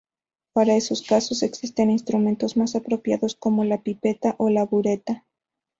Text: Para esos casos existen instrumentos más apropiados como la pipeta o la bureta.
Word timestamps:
Para 0.53 0.75
esos 0.75 1.03
casos 1.03 1.43
existen 1.43 1.91
instrumentos 1.91 2.57
más 2.57 2.75
apropiados 2.75 3.35
como 3.35 3.65
la 3.65 3.83
pipeta 3.83 4.33
o 4.39 4.49
la 4.49 4.65
bureta. 4.65 5.27